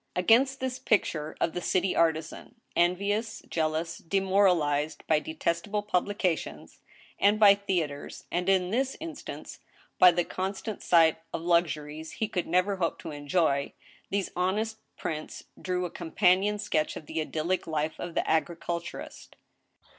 [0.15, 6.79] Against this picture of the city artisan, envious, jealous, demoral ized by detestable publications,
[7.19, 9.59] and by theatres, and, in this in stance,
[9.99, 13.73] by the constant sight of luxuries he could never hope to enjoy,
[14.09, 19.35] these honest prints drew a companion sketch of the idyllic life of the agriculturist.